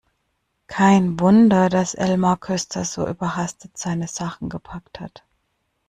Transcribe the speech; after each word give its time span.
Kein 0.65 1.19
Wunder, 1.19 1.69
dass 1.69 1.93
Elmar 1.93 2.37
Köster 2.39 2.85
so 2.85 3.07
überhastet 3.07 3.77
seine 3.77 4.07
Sachen 4.07 4.49
gepackt 4.49 4.99
hat! 4.99 5.23